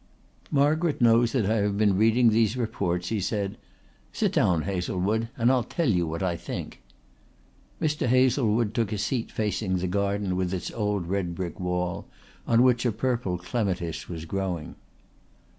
[0.49, 3.55] "Margaret knows that I have been reading these reports," he said.
[4.11, 6.81] "Sit down, Hazlewood, and I'll tell you what I think."
[7.79, 8.07] Mr.
[8.07, 12.07] Hazlewood took a seat facing the garden with its old red brick wall,
[12.47, 14.73] on which a purple clematis was growing.